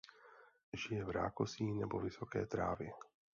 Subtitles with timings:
[0.73, 2.89] Žije v rákosí nebo vysoké trávě.